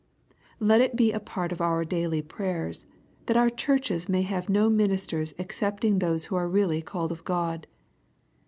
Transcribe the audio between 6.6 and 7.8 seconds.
called of God.